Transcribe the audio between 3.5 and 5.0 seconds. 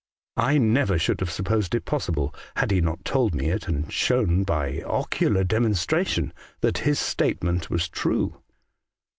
it, and shown by